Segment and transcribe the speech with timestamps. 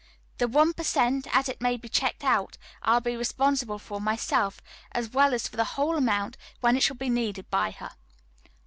[0.39, 4.01] The one per cent., as it may be checked out, I will be responsible for
[4.01, 4.59] myself,
[4.93, 7.91] as well as for the whole amount, when it shall be needed by her.